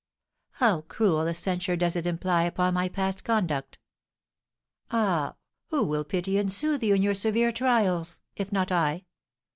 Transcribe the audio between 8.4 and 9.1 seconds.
not I?